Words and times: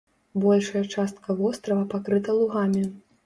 Большая 0.43 0.81
частка 0.95 1.35
вострава 1.43 1.85
пакрыта 1.93 2.37
лугамі. 2.41 2.83